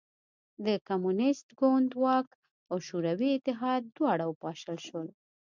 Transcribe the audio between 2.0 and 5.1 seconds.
واک او شوروي اتحاد دواړه وپاشل شول